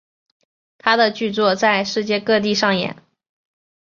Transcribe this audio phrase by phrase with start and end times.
[0.79, 3.03] 他的剧作在世界各地上演。